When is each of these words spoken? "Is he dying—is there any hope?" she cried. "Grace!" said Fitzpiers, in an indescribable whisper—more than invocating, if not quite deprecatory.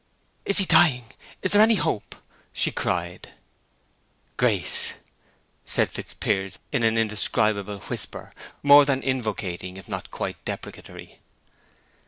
"Is 0.45 0.57
he 0.57 0.65
dying—is 0.65 1.51
there 1.51 1.61
any 1.61 1.75
hope?" 1.75 2.15
she 2.51 2.71
cried. 2.71 3.33
"Grace!" 4.35 4.95
said 5.63 5.91
Fitzpiers, 5.91 6.57
in 6.71 6.81
an 6.81 6.97
indescribable 6.97 7.81
whisper—more 7.81 8.83
than 8.83 9.03
invocating, 9.03 9.77
if 9.77 9.87
not 9.87 10.09
quite 10.09 10.43
deprecatory. 10.43 11.19